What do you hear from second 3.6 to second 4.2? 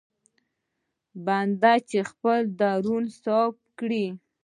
کړي.